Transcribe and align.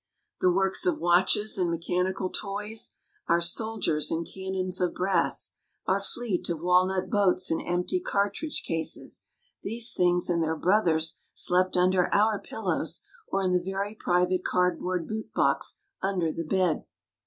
The 0.39 0.49
works 0.51 0.87
of 0.87 0.97
watches 0.97 1.59
and 1.59 1.69
mechanical 1.69 2.31
toys, 2.31 2.93
our 3.27 3.39
soldiers 3.39 4.09
and 4.09 4.25
cannon 4.27 4.69
of 4.79 4.95
brass, 4.95 5.53
our 5.85 5.99
fleet 6.01 6.49
of 6.49 6.59
walnut 6.59 7.07
boats 7.11 7.51
and 7.51 7.61
empty 7.63 7.99
cartridge 7.99 8.63
cases 8.65 9.25
these 9.61 9.93
things 9.93 10.27
and 10.27 10.41
their 10.43 10.55
brothers 10.57 11.19
slept 11.35 11.77
under 11.77 12.11
our 12.11 12.39
pillows 12.39 13.01
or 13.27 13.43
in 13.43 13.51
the 13.51 13.61
very 13.63 13.93
private 13.93 14.43
card 14.43 14.79
board 14.79 15.07
boot 15.07 15.31
box 15.35 15.77
under 16.01 16.31
the 16.31 16.45
bed. 16.45 16.83